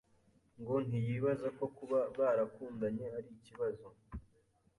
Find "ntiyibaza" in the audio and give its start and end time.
0.87-1.47